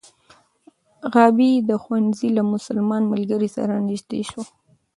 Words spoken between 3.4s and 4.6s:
سره نژدې شو.